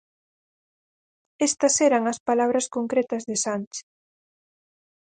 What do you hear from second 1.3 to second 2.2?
Estas eran as